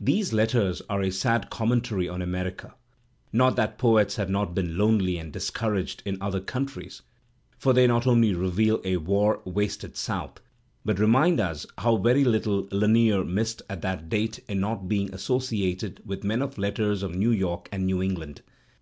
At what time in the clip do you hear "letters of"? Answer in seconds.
16.56-17.14